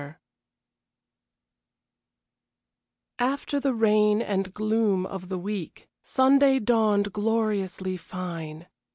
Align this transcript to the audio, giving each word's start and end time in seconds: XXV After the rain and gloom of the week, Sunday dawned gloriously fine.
XXV 0.01 0.15
After 3.19 3.59
the 3.59 3.75
rain 3.75 4.19
and 4.19 4.51
gloom 4.51 5.05
of 5.05 5.29
the 5.29 5.37
week, 5.37 5.89
Sunday 6.03 6.57
dawned 6.57 7.13
gloriously 7.13 7.97
fine. 7.97 8.65